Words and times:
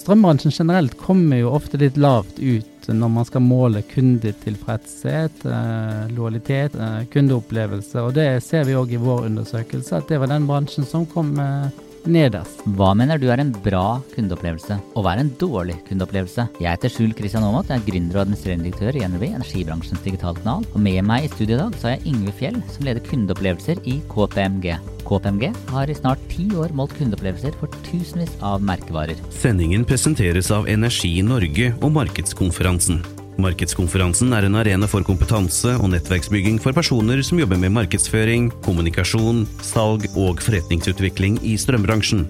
Strømbransjen 0.00 0.54
generelt 0.54 0.96
kommer 0.98 1.42
jo 1.42 1.52
ofte 1.54 1.78
litt 1.80 1.98
lavt 2.00 2.40
ut 2.40 2.68
når 2.90 3.10
man 3.14 3.26
skal 3.28 3.44
måle 3.44 3.84
kundetilfredshet, 3.92 5.44
eh, 5.46 6.08
lojalitet, 6.16 6.74
eh, 6.74 7.04
kundeopplevelse. 7.12 8.02
Og 8.02 8.14
det 8.14 8.42
ser 8.42 8.64
vi 8.64 8.74
òg 8.74 8.90
i 8.92 8.98
vår 8.98 9.28
undersøkelse, 9.28 9.96
at 9.96 10.08
det 10.08 10.18
var 10.18 10.26
den 10.26 10.48
bransjen 10.48 10.84
som 10.84 11.06
kom 11.06 11.38
eh, 11.38 11.70
nederst. 12.06 12.64
Hva 12.76 12.92
mener 12.98 13.20
du 13.20 13.28
er 13.30 13.42
en 13.42 13.52
bra 13.52 14.00
kundeopplevelse, 14.14 14.78
og 14.96 15.04
hva 15.04 15.14
er 15.14 15.22
en 15.22 15.34
dårlig 15.38 15.76
kundeopplevelse? 15.88 16.48
Jeg 16.58 16.70
heter 16.70 16.92
Skjul 16.92 17.14
Kristian 17.14 17.46
Aamodt, 17.46 17.70
jeg 17.70 17.82
er 17.82 17.86
gründer 17.86 18.18
og 18.18 18.24
administrerende 18.26 18.68
direktør 18.68 18.98
i 18.98 19.06
NRB, 19.06 19.28
energibransjens 19.36 20.02
digitalkanal. 20.02 20.66
Og 20.72 20.80
med 20.82 21.02
meg 21.06 21.28
i 21.28 21.32
studio 21.34 21.56
i 21.56 21.62
dag 21.62 21.78
så 21.78 21.90
har 21.90 21.96
jeg 21.98 22.14
Yngve 22.14 22.34
Fjell, 22.40 22.58
som 22.74 22.88
leder 22.88 23.06
kundeopplevelser 23.06 23.82
i 23.86 24.00
KPMG. 24.10 24.74
KPMG 25.12 25.50
har 25.68 25.90
i 25.90 25.96
snart 25.96 26.20
ti 26.32 26.48
år 26.56 26.72
målt 26.76 26.94
kundeopplevelser 26.96 27.56
for 27.60 27.72
tusenvis 27.84 28.32
av 28.40 28.62
merkevarer. 28.64 29.18
Sendingen 29.34 29.84
presenteres 29.88 30.48
av 30.54 30.70
Energi 30.72 31.18
Norge 31.26 31.74
og 31.82 31.92
Markedskonferansen. 31.98 33.02
Markedskonferansen 33.40 34.32
er 34.36 34.46
en 34.46 34.58
arena 34.60 34.88
for 34.88 35.04
kompetanse 35.06 35.72
og 35.78 35.88
nettverksbygging 35.94 36.58
for 36.60 36.76
personer 36.76 37.22
som 37.24 37.40
jobber 37.40 37.60
med 37.60 37.72
markedsføring, 37.72 38.50
kommunikasjon, 38.64 39.46
salg 39.64 40.08
og 40.12 40.42
forretningsutvikling 40.44 41.40
i 41.48 41.56
strømbransjen. 41.60 42.26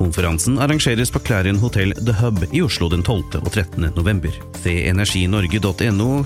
Konferansen 0.00 0.56
arrangeres 0.58 1.10
på 1.12 1.20
Clarion 1.20 1.58
Hotel 1.60 1.90
The 1.92 2.14
Hub 2.22 2.38
i 2.56 2.62
Oslo 2.64 2.86
den 2.88 3.02
12. 3.04 3.36
og 3.42 3.50
13. 3.52 3.90
november. 3.92 4.32
Se 4.56 4.72
energinorge.no 4.88 6.22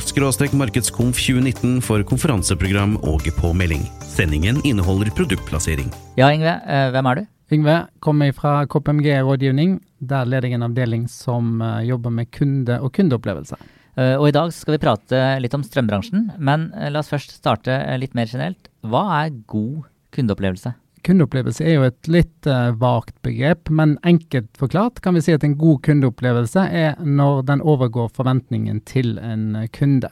markedskonf 0.55 1.19
2019 1.19 1.81
for 1.83 2.05
konferanseprogram 2.07 2.95
og 3.03 3.27
påmelding. 3.41 3.83
Sendingen 4.07 4.61
inneholder 4.63 5.11
produktplassering. 5.11 5.91
Ja, 6.15 6.31
Yngve, 6.31 6.55
eh, 6.63 6.91
hvem 6.95 7.07
er 7.11 7.15
du? 7.19 7.25
Yngve 7.51 7.89
kommer 7.99 8.31
fra 8.33 8.65
KPMG 8.65 9.19
rådgivning. 9.27 9.81
Der 9.99 10.25
leder 10.25 10.47
jeg 10.47 10.55
en 10.55 10.69
avdeling 10.69 11.09
som 11.11 11.61
eh, 11.61 11.89
jobber 11.91 12.15
med 12.15 12.31
kunde 12.31 12.79
og 12.79 12.95
kundeopplevelse. 12.95 13.59
Uh, 13.95 14.19
og 14.19 14.29
i 14.29 14.35
dag 14.35 14.51
skal 14.51 14.75
vi 14.75 14.83
prate 14.83 15.19
litt 15.39 15.55
om 15.55 15.63
strømbransjen, 15.63 16.33
men 16.39 16.73
la 16.91 16.99
oss 16.99 17.11
først 17.11 17.37
starte 17.39 17.77
litt 17.99 18.15
mer 18.15 18.27
generelt. 18.27 18.71
Hva 18.83 19.05
er 19.21 19.37
god 19.47 19.85
kundeopplevelse? 20.11 20.75
Kundeopplevelse 21.05 21.65
er 21.67 21.75
jo 21.77 21.87
et 21.87 22.09
litt 22.09 22.49
vagt 22.81 23.17
begrep, 23.27 23.69
men 23.69 23.99
enkelt 24.09 24.49
forklart 24.57 25.03
kan 25.05 25.17
vi 25.17 25.23
si 25.25 25.35
at 25.37 25.45
en 25.45 25.59
god 25.61 25.83
kundeopplevelse 25.85 26.65
er 26.65 26.97
når 27.05 27.43
den 27.51 27.61
overgår 27.61 28.09
forventningen 28.17 28.81
til 28.89 29.19
en 29.21 29.67
kunde. 29.77 30.09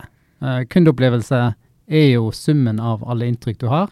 kundeopplevelse 0.69 1.41
er 1.89 2.07
jo 2.11 2.29
summen 2.37 2.81
av 2.81 3.05
alle 3.09 3.31
inntrykk 3.31 3.63
du 3.65 3.67
har 3.73 3.89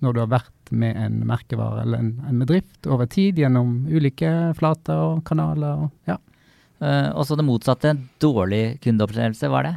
når 0.00 0.16
du 0.16 0.22
har 0.22 0.32
vært 0.32 0.72
med 0.72 0.96
en 0.96 1.20
merkevare 1.28 1.84
eller 1.84 2.02
en, 2.02 2.10
en 2.28 2.40
bedrift 2.40 2.88
over 2.88 3.08
tid 3.10 3.38
gjennom 3.40 3.84
ulike 3.90 4.30
flater 4.58 4.96
og 4.96 5.22
kanaler. 5.28 5.84
Og, 5.84 5.92
ja. 6.08 6.16
Uh, 6.80 7.12
også 7.20 7.36
det 7.36 7.44
motsatte, 7.44 7.94
dårlig 8.22 8.80
kundeopplevelse, 8.84 9.50
hva 9.52 9.60
er 9.60 9.68
det? 9.68 9.76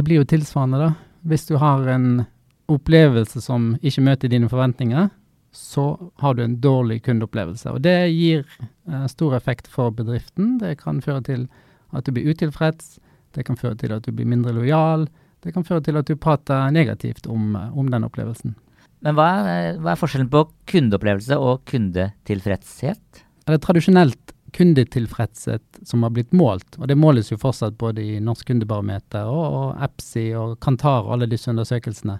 Det 0.00 0.06
blir 0.06 0.20
jo 0.20 0.28
tilsvarende, 0.32 0.80
da. 0.82 0.90
Hvis 1.30 1.46
du 1.50 1.54
har 1.60 1.86
en 1.92 2.24
opplevelse 2.70 3.42
som 3.44 3.74
ikke 3.82 4.04
møter 4.06 4.32
dine 4.32 4.50
forventninger, 4.50 5.10
så 5.52 6.12
har 6.22 6.34
du 6.34 6.44
en 6.44 6.60
dårlig 6.62 7.02
kundeopplevelse. 7.06 7.72
Og 7.72 7.82
det 7.82 8.10
gir 8.12 8.44
uh, 8.88 9.06
stor 9.10 9.36
effekt 9.36 9.70
for 9.70 9.90
bedriften. 9.94 10.58
Det 10.62 10.76
kan 10.82 11.02
føre 11.02 11.24
til 11.26 11.46
at 11.94 12.06
du 12.06 12.14
blir 12.14 12.30
utilfreds, 12.30 12.98
det 13.34 13.46
kan 13.46 13.58
føre 13.58 13.78
til 13.78 13.94
at 13.94 14.06
du 14.06 14.14
blir 14.14 14.28
mindre 14.30 14.54
lojal, 14.54 15.08
det 15.42 15.54
kan 15.54 15.64
føre 15.66 15.82
til 15.82 15.98
at 15.98 16.06
du 16.06 16.18
prater 16.20 16.70
negativt 16.74 17.26
om, 17.30 17.54
uh, 17.58 17.70
om 17.78 17.90
den 17.90 18.06
opplevelsen. 18.06 18.56
Men 19.00 19.16
hva 19.16 19.28
er, 19.48 19.78
hva 19.80 19.94
er 19.94 20.00
forskjellen 20.00 20.28
på 20.30 20.44
kundeopplevelse 20.70 21.38
og 21.40 21.64
kundetilfredshet? 21.70 23.24
Er 23.48 23.56
det 23.56 23.62
tradisjonelt 23.64 24.34
kundetilfredshet 24.52 25.80
som 25.86 26.02
har 26.02 26.10
blitt 26.10 26.32
målt, 26.36 26.76
og 26.78 26.88
det 26.90 26.98
måles 26.98 27.30
jo 27.30 27.38
fortsatt 27.40 27.78
både 27.78 28.02
i 28.02 28.20
Norsk 28.22 28.48
kundebarometer 28.50 29.28
og, 29.30 29.56
og 29.60 29.82
EPSI 29.86 30.26
og 30.38 30.56
Kantar 30.64 31.06
og 31.06 31.16
alle 31.16 31.30
disse 31.30 31.50
undersøkelsene. 31.52 32.18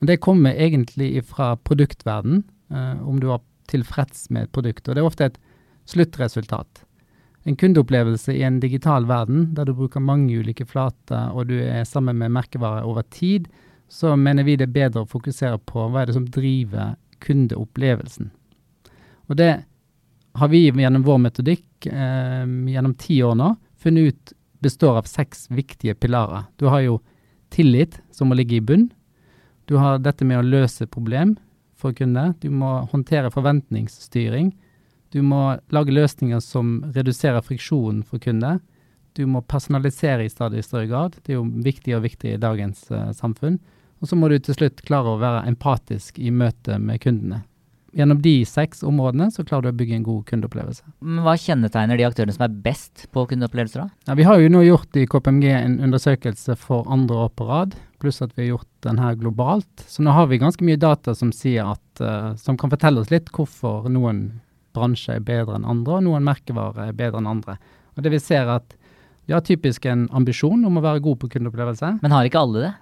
Men 0.00 0.10
det 0.10 0.20
kommer 0.24 0.58
egentlig 0.58 1.24
fra 1.28 1.52
produktverden, 1.56 2.42
eh, 2.42 2.61
om 2.72 3.20
du 3.20 3.28
var 3.28 3.42
tilfreds 3.70 4.30
med 4.30 4.46
et 4.46 4.52
produkt. 4.54 4.88
Og 4.88 4.94
det 4.94 5.02
er 5.02 5.08
ofte 5.08 5.28
et 5.28 5.38
sluttresultat. 5.90 6.84
En 7.44 7.56
kundeopplevelse 7.58 8.34
i 8.36 8.44
en 8.46 8.60
digital 8.62 9.06
verden, 9.10 9.48
der 9.56 9.66
du 9.66 9.74
bruker 9.74 10.02
mange 10.02 10.36
ulike 10.38 10.66
flater 10.68 11.32
og 11.34 11.50
du 11.50 11.56
er 11.58 11.84
sammen 11.88 12.20
med 12.20 12.34
merkevarer 12.34 12.86
over 12.86 13.06
tid, 13.10 13.48
så 13.90 14.14
mener 14.16 14.46
vi 14.46 14.56
det 14.56 14.70
er 14.70 14.76
bedre 14.76 15.02
å 15.02 15.10
fokusere 15.10 15.58
på 15.68 15.88
hva 15.90 16.02
er 16.02 16.10
det 16.10 16.16
som 16.16 16.28
driver 16.30 16.94
kundeopplevelsen. 17.22 18.30
Og 19.28 19.36
det 19.38 19.50
har 20.38 20.48
vi 20.48 20.64
gjennom 20.70 21.04
vår 21.04 21.18
metodikk 21.26 21.90
eh, 21.90 22.46
gjennom 22.72 22.94
ti 22.98 23.18
år 23.26 23.36
nå 23.36 23.52
funnet 23.82 24.12
ut 24.12 24.32
består 24.62 25.00
av 25.00 25.08
seks 25.10 25.48
viktige 25.50 25.94
pilarer. 25.98 26.46
Du 26.56 26.68
har 26.70 26.84
jo 26.84 27.00
tillit, 27.50 27.98
som 28.14 28.30
må 28.30 28.38
ligge 28.38 28.60
i 28.60 28.64
bunn. 28.64 28.86
Du 29.66 29.76
har 29.82 29.98
dette 29.98 30.24
med 30.24 30.38
å 30.38 30.46
løse 30.46 30.86
problem 30.86 31.34
for 31.82 31.96
kunder. 31.96 32.32
Du 32.40 32.48
må 32.50 32.70
håndtere 32.92 33.32
forventningsstyring. 33.34 34.52
Du 35.12 35.20
må 35.26 35.58
lage 35.74 35.92
løsninger 35.92 36.40
som 36.40 36.78
reduserer 36.94 37.44
friksjonen 37.44 38.00
for 38.06 38.22
kunder. 38.22 38.62
Du 39.12 39.26
må 39.28 39.42
personalisere 39.44 40.24
i 40.24 40.32
stadig 40.32 40.64
større 40.64 40.88
grad. 40.88 41.18
Det 41.20 41.34
er 41.34 41.40
jo 41.40 41.46
viktig 41.66 41.98
og 41.98 42.06
viktig 42.06 42.32
i 42.32 42.40
dagens 42.40 42.86
uh, 42.94 43.10
samfunn. 43.16 43.58
Og 44.00 44.08
så 44.08 44.16
må 44.16 44.30
du 44.32 44.38
til 44.40 44.56
slutt 44.56 44.80
klare 44.88 45.12
å 45.12 45.20
være 45.20 45.44
empatisk 45.50 46.18
i 46.18 46.32
møte 46.34 46.78
med 46.80 47.02
kundene 47.04 47.42
gjennom 47.92 48.20
de 48.24 48.34
seks 48.48 48.82
områdene 48.86 49.28
så 49.32 49.44
klarer 49.44 49.68
du 49.68 49.72
å 49.72 49.78
bygge 49.78 49.96
en 49.98 50.06
god 50.06 50.24
kundeopplevelse. 50.30 50.84
Men 51.04 51.22
Hva 51.26 51.34
kjennetegner 51.40 52.00
de 52.00 52.06
aktørene 52.08 52.34
som 52.34 52.46
er 52.46 52.60
best 52.64 53.06
på 53.12 53.24
kundeopplevelser? 53.30 53.84
da? 53.84 54.10
Ja, 54.10 54.16
vi 54.18 54.26
har 54.28 54.40
jo 54.40 54.52
nå 54.52 54.62
gjort 54.64 54.96
i 54.96 55.06
KPMG 55.06 55.48
en 55.52 55.78
undersøkelse 55.88 56.56
for 56.60 56.88
andre 56.92 57.26
år 57.26 57.32
på 57.36 57.48
rad, 57.48 57.76
pluss 58.02 58.22
at 58.24 58.32
vi 58.36 58.46
har 58.46 58.54
gjort 58.56 58.70
den 58.86 59.00
her 59.02 59.18
globalt. 59.20 59.84
Så 59.86 60.04
nå 60.04 60.14
har 60.16 60.30
vi 60.30 60.40
ganske 60.42 60.64
mye 60.66 60.80
data 60.80 61.14
som, 61.14 61.30
at, 61.30 61.88
uh, 62.00 62.32
som 62.40 62.58
kan 62.58 62.72
fortelle 62.72 63.02
oss 63.02 63.12
litt 63.12 63.30
hvorfor 63.34 63.88
noen 63.92 64.40
bransjer 64.72 65.20
er 65.20 65.26
bedre 65.26 65.58
enn 65.58 65.68
andre, 65.68 66.00
og 66.00 66.06
noen 66.08 66.24
merkevarer 66.24 66.88
er 66.88 66.96
bedre 66.96 67.20
enn 67.20 67.28
andre. 67.28 67.58
Og 67.96 68.04
det 68.04 68.14
vi 68.14 68.22
ser 68.22 68.48
at 68.48 68.76
de 69.28 69.36
har 69.36 69.44
typisk 69.46 69.84
en 69.86 70.08
ambisjon 70.10 70.64
om 70.66 70.80
å 70.80 70.82
være 70.82 71.04
god 71.04 71.20
på 71.20 71.28
kundeopplevelse. 71.36 71.98
Men 72.02 72.14
har 72.14 72.26
ikke 72.26 72.40
alle 72.42 72.64
det? 72.64 72.72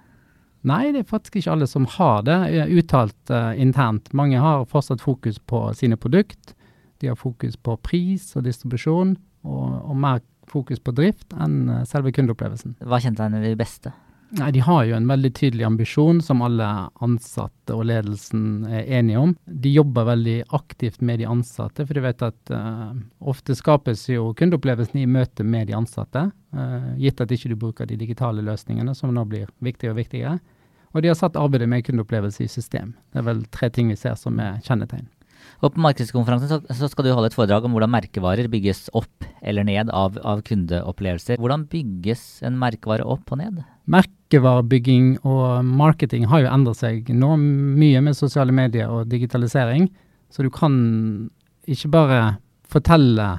Nei, 0.67 0.91
det 0.93 1.03
er 1.03 1.09
faktisk 1.09 1.39
ikke 1.39 1.55
alle 1.55 1.67
som 1.69 1.87
har 1.97 2.25
det 2.27 2.37
uttalt 2.77 3.33
uh, 3.33 3.51
internt. 3.57 4.11
Mange 4.13 4.41
har 4.41 4.67
fortsatt 4.69 5.01
fokus 5.01 5.39
på 5.49 5.63
sine 5.77 5.97
produkt. 5.97 6.53
De 7.01 7.09
har 7.09 7.17
fokus 7.17 7.57
på 7.57 7.77
pris 7.81 8.27
og 8.37 8.45
distribusjon, 8.45 9.15
og, 9.41 9.65
og 9.81 9.97
mer 9.97 10.21
fokus 10.51 10.81
på 10.83 10.93
drift 10.93 11.33
enn 11.33 11.65
uh, 11.71 11.81
selve 11.89 12.13
kundeopplevelsen. 12.13 12.77
Hva 12.85 13.01
kjennetegner 13.01 13.41
de 13.45 13.57
beste? 13.57 13.93
Nei, 14.31 14.51
De 14.51 14.61
har 14.63 14.85
jo 14.87 14.95
en 14.95 15.09
veldig 15.09 15.33
tydelig 15.35 15.65
ambisjon, 15.67 16.21
som 16.23 16.43
alle 16.45 16.67
ansatte 17.03 17.75
og 17.75 17.83
ledelsen 17.89 18.63
er 18.69 18.87
enige 18.99 19.19
om. 19.19 19.33
De 19.43 19.73
jobber 19.73 20.07
veldig 20.07 20.37
aktivt 20.55 21.01
med 21.03 21.19
de 21.19 21.27
ansatte, 21.27 21.83
for 21.83 21.97
de 21.97 22.05
vet 22.05 22.23
at 22.23 22.53
uh, 22.55 22.93
ofte 23.33 23.57
skapes 23.57 24.05
jo 24.13 24.29
kundeopplevelsen 24.37 25.01
i 25.01 25.09
møte 25.09 25.43
med 25.43 25.67
de 25.67 25.75
ansatte, 25.75 26.29
uh, 26.55 26.91
gitt 27.01 27.19
at 27.19 27.33
ikke 27.35 27.51
du 27.51 27.57
bruker 27.59 27.89
de 27.89 27.99
digitale 27.99 28.45
løsningene, 28.45 28.95
som 28.95 29.11
nå 29.11 29.25
blir 29.27 29.51
viktigere 29.59 29.97
og 29.97 29.99
viktigere. 29.99 30.39
Og 30.91 31.03
de 31.03 31.11
har 31.11 31.17
satt 31.17 31.39
arbeidet 31.39 31.69
med 31.71 31.85
kundeopplevelse 31.87 32.45
i 32.45 32.51
system. 32.51 32.93
Det 33.11 33.21
er 33.21 33.27
vel 33.27 33.43
tre 33.53 33.71
ting 33.73 33.91
vi 33.91 33.99
ser 33.99 34.17
som 34.19 34.39
er 34.43 34.59
kjennetegn. 34.65 35.07
Og 35.61 35.75
På 35.75 35.81
markedskonferansen 35.83 36.49
så, 36.49 36.57
så, 36.73 36.89
skal 36.89 37.05
du 37.05 37.11
holde 37.13 37.29
et 37.29 37.37
foredrag 37.37 37.65
om 37.65 37.75
hvordan 37.75 37.91
merkevarer 37.93 38.49
bygges 38.51 38.87
opp 38.97 39.25
eller 39.45 39.65
ned 39.65 39.91
av, 39.93 40.17
av 40.25 40.41
kundeopplevelser. 40.45 41.37
Hvordan 41.41 41.67
bygges 41.69 42.41
en 42.47 42.57
merkevare 42.61 43.05
opp 43.05 43.29
og 43.33 43.41
ned? 43.41 43.59
Merkevarebygging 43.91 45.19
og 45.27 45.65
marketing 45.65 46.27
har 46.31 46.45
jo 46.45 46.53
endret 46.53 46.81
seg 46.81 47.11
nå 47.13 47.35
mye 47.37 48.01
med 48.05 48.17
sosiale 48.17 48.53
medier 48.55 48.89
og 48.89 49.09
digitalisering. 49.11 49.89
Så 50.33 50.45
du 50.45 50.49
kan 50.53 50.73
ikke 51.69 51.93
bare 51.93 52.21
fortelle 52.71 53.29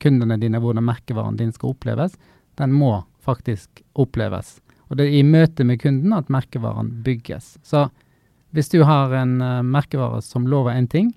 kundene 0.00 0.38
dine 0.40 0.60
hvordan 0.62 0.86
merkevaren 0.86 1.36
din 1.36 1.52
skal 1.52 1.74
oppleves. 1.74 2.16
Den 2.56 2.72
må 2.72 3.02
faktisk 3.26 3.82
oppleves. 3.98 4.56
Og 4.90 4.98
det 4.98 5.06
er 5.06 5.18
i 5.18 5.26
møte 5.26 5.66
med 5.66 5.80
kunden 5.82 6.14
at 6.14 6.30
merkevaren 6.32 6.90
bygges. 7.06 7.56
Så 7.66 7.88
hvis 8.54 8.70
du 8.72 8.82
har 8.86 9.12
en 9.18 9.38
uh, 9.42 9.64
merkevare 9.66 10.22
som 10.24 10.46
lover 10.48 10.76
én 10.76 10.88
ting, 10.90 11.10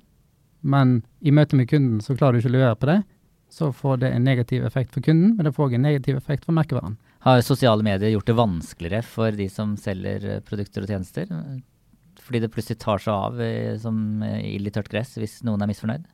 men 0.61 0.99
i 1.23 1.31
møte 1.31 1.55
med 1.55 1.69
kunden 1.69 2.01
så 2.03 2.17
klarer 2.17 2.35
du 2.35 2.41
ikke 2.41 2.51
å 2.51 2.57
levere 2.57 2.79
på 2.79 2.89
det, 2.89 2.99
så 3.49 3.71
får 3.73 4.01
det 4.03 4.11
en 4.13 4.25
negativ 4.25 4.65
effekt 4.65 4.93
for 4.93 5.05
kunden, 5.05 5.35
men 5.35 5.47
det 5.47 5.53
får 5.55 5.69
også 5.69 5.79
en 5.79 5.87
negativ 5.87 6.17
effekt 6.19 6.45
for 6.45 6.57
merkevaren. 6.57 6.97
Har 7.25 7.41
sosiale 7.43 7.83
medier 7.85 8.13
gjort 8.13 8.29
det 8.29 8.37
vanskeligere 8.37 9.05
for 9.05 9.35
de 9.35 9.49
som 9.51 9.73
selger 9.79 10.27
eh, 10.35 10.43
produkter 10.45 10.85
og 10.85 10.91
tjenester? 10.91 11.31
Fordi 12.21 12.43
det 12.43 12.51
plutselig 12.53 12.77
tar 12.83 13.01
seg 13.01 13.15
av 13.15 13.41
eh, 13.43 13.73
som 13.81 14.21
ild 14.23 14.69
i 14.69 14.73
tørt 14.75 14.91
gress 14.91 15.17
hvis 15.17 15.39
noen 15.47 15.65
er 15.65 15.71
misfornøyd? 15.71 16.05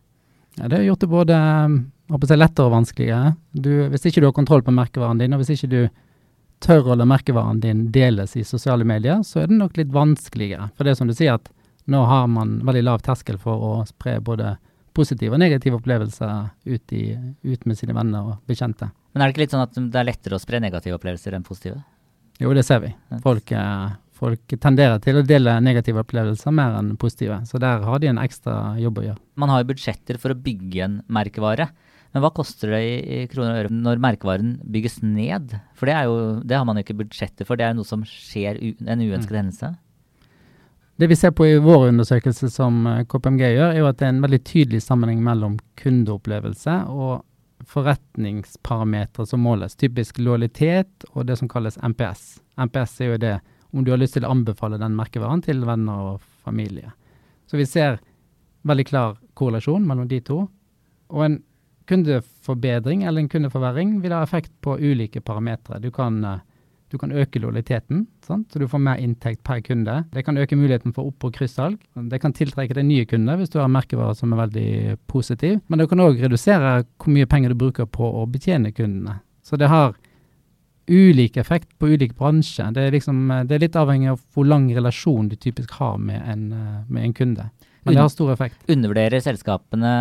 Ja, 0.56 0.70
det 0.70 0.80
har 0.80 0.86
gjort 0.88 1.04
det 1.04 1.12
både 1.12 2.38
lettere 2.40 2.70
og 2.70 2.78
vanskeligere. 2.78 3.36
Du, 3.52 3.72
hvis 3.92 4.08
ikke 4.08 4.24
du 4.24 4.30
har 4.30 4.38
kontroll 4.38 4.64
på 4.64 4.74
merkevaren 4.74 5.20
din, 5.20 5.36
og 5.36 5.44
hvis 5.44 5.58
ikke 5.58 5.72
du 5.74 5.82
tør 6.64 6.92
å 6.92 6.98
la 7.00 7.08
merkevaren 7.08 7.60
din 7.64 7.88
deles 7.94 8.36
i 8.38 8.44
sosiale 8.48 8.86
medier, 8.88 9.24
så 9.24 9.44
er 9.44 9.52
det 9.52 9.60
nok 9.60 9.78
litt 9.80 9.92
vanskeligere. 9.94 10.70
For 10.76 10.86
det 10.86 10.94
er 10.94 11.00
som 11.00 11.10
du 11.10 11.16
sier, 11.18 11.38
at 11.40 11.52
nå 11.92 12.02
har 12.10 12.30
man 12.32 12.60
veldig 12.66 12.86
lav 12.86 13.04
terskel 13.06 13.38
for 13.42 13.62
å 13.62 13.74
spre 13.90 14.18
både 14.24 14.56
positive 14.96 15.36
og 15.36 15.42
negative 15.42 15.78
opplevelser 15.78 16.48
ut, 16.64 16.94
i, 16.96 17.12
ut 17.44 17.68
med 17.68 17.78
sine 17.78 17.96
venner 17.98 18.32
og 18.32 18.48
bekjente. 18.50 18.90
Men 19.14 19.22
er 19.22 19.28
det 19.28 19.36
ikke 19.36 19.44
litt 19.44 19.54
sånn 19.56 19.66
at 19.66 19.76
det 19.76 20.00
er 20.00 20.08
lettere 20.08 20.38
å 20.38 20.42
spre 20.42 20.62
negative 20.64 20.98
opplevelser 20.98 21.36
enn 21.36 21.46
positive? 21.46 21.82
Jo, 22.42 22.52
det 22.56 22.66
ser 22.68 22.82
vi. 22.84 22.92
Folk, 23.24 23.52
eh, 23.56 23.96
folk 24.16 24.56
tenderer 24.60 25.00
til 25.04 25.20
å 25.20 25.26
dele 25.28 25.60
negative 25.64 26.02
opplevelser 26.04 26.56
mer 26.56 26.80
enn 26.80 26.96
positive. 27.00 27.42
Så 27.48 27.60
der 27.62 27.84
har 27.86 28.02
de 28.02 28.12
en 28.12 28.20
ekstra 28.24 28.76
jobb 28.82 29.00
å 29.00 29.06
gjøre. 29.10 29.22
Man 29.40 29.52
har 29.52 29.62
jo 29.62 29.70
budsjetter 29.72 30.20
for 30.20 30.34
å 30.34 30.40
bygge 30.48 30.84
en 30.84 30.98
merkevare. 31.08 31.70
Men 32.16 32.24
hva 32.24 32.32
koster 32.32 32.72
det 32.72 32.84
i, 32.88 33.16
kroner 33.28 33.52
og 33.52 33.58
øre 33.60 33.76
når 33.76 34.00
merkevaren 34.00 34.54
bygges 34.72 35.02
ned? 35.04 35.58
For 35.76 35.90
det, 35.90 35.98
jo, 36.08 36.20
det 36.48 36.56
har 36.56 36.64
man 36.64 36.80
jo 36.80 36.86
ikke 36.86 37.02
budsjettet 37.02 37.44
for, 37.44 37.60
det 37.60 37.66
er 37.66 37.74
jo 37.74 37.82
noe 37.82 37.90
som 37.90 38.06
skjer, 38.08 38.62
en 38.88 39.02
uønsket 39.04 39.36
hendelse. 39.36 39.74
Det 40.96 41.10
vi 41.12 41.18
ser 41.20 41.34
på 41.36 41.44
i 41.44 41.58
vår 41.60 41.90
undersøkelse 41.90 42.48
som 42.54 42.86
eh, 42.88 43.02
KPMG 43.12 43.42
gjør, 43.50 43.74
er 43.74 43.82
jo 43.82 43.88
at 43.90 43.98
det 44.00 44.06
er 44.08 44.14
en 44.14 44.22
veldig 44.24 44.40
tydelig 44.48 44.80
sammenheng 44.86 45.20
mellom 45.26 45.58
kundeopplevelse 45.82 46.76
og 46.88 47.26
forretningsparametere 47.68 49.28
som 49.28 49.44
måles. 49.44 49.76
Typisk 49.76 50.22
lojalitet 50.24 51.04
og 51.12 51.28
det 51.28 51.36
som 51.42 51.50
kalles 51.52 51.76
MPS. 51.84 52.38
MPS 52.56 52.96
er 53.02 53.12
jo 53.12 53.18
det 53.26 53.34
om 53.76 53.84
du 53.84 53.92
har 53.92 54.00
lyst 54.00 54.16
til 54.16 54.24
å 54.24 54.32
anbefale 54.32 54.80
den 54.80 54.96
merkevaren 54.96 55.44
til 55.44 55.66
venner 55.68 56.14
og 56.14 56.24
familie. 56.48 56.94
Så 57.52 57.60
vi 57.60 57.68
ser 57.68 58.00
veldig 58.64 58.88
klar 58.88 59.20
korrelasjon 59.36 59.84
mellom 59.84 60.08
de 60.08 60.22
to. 60.24 60.46
Og 61.12 61.28
en 61.28 61.38
kundeforbedring 61.90 63.04
eller 63.04 63.22
en 63.22 63.32
kundeforverring 63.32 64.00
vil 64.04 64.16
ha 64.16 64.24
effekt 64.26 64.52
på 64.66 64.78
ulike 64.80 65.22
parametere. 65.22 65.82
Du 65.84 65.92
kan 65.94 66.24
uh, 66.26 66.40
du 66.96 67.00
kan 67.02 67.12
øke 67.12 67.40
lojaliteten, 67.40 68.06
så 68.24 68.60
du 68.60 68.68
får 68.68 68.80
mer 68.80 69.02
inntekt 69.02 69.44
per 69.44 69.60
kunde. 69.60 70.04
Det 70.14 70.24
kan 70.26 70.38
øke 70.38 70.56
muligheten 70.56 70.94
for 70.94 71.10
opp- 71.10 71.24
og 71.26 71.34
kryssalg. 71.34 71.80
Det 72.12 72.22
kan 72.22 72.34
tiltrekke 72.34 72.78
deg 72.78 72.86
nye 72.86 73.06
kunder 73.10 73.40
hvis 73.40 73.50
du 73.50 73.60
har 73.60 73.72
merkevarer 73.74 74.14
som 74.16 74.34
er 74.34 74.44
veldig 74.46 74.98
positiv. 75.10 75.60
Men 75.68 75.82
det 75.82 75.90
kan 75.90 76.00
òg 76.00 76.22
redusere 76.22 76.84
hvor 76.86 77.12
mye 77.12 77.28
penger 77.28 77.52
du 77.52 77.60
bruker 77.60 77.90
på 77.90 78.06
å 78.06 78.26
betjene 78.30 78.72
kundene. 78.72 79.20
Så 79.44 79.58
det 79.58 79.68
har 79.68 79.96
ulik 80.88 81.38
effekt 81.42 81.72
på 81.80 81.90
ulik 81.90 82.14
bransje. 82.16 82.70
Det 82.72 82.88
er, 82.88 82.92
liksom, 82.94 83.28
det 83.50 83.58
er 83.58 83.66
litt 83.66 83.76
avhengig 83.76 84.14
av 84.14 84.22
hvor 84.34 84.46
lang 84.46 84.70
relasjon 84.74 85.32
du 85.32 85.36
typisk 85.36 85.74
har 85.82 85.98
med 85.98 86.22
en, 86.22 86.48
med 86.88 87.02
en 87.02 87.18
kunde. 87.18 87.50
Men 87.86 87.96
det 87.96 88.02
har 88.02 88.10
stor 88.10 88.32
effekt. 88.34 88.64
Undervurderer 88.72 89.22
selskapene 89.22 89.92